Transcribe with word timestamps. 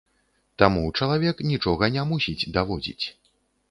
Таму 0.63 0.85
чалавек 0.99 1.45
нічога 1.51 1.93
не 1.99 2.09
мусіць 2.15 2.47
даводзіць. 2.61 3.05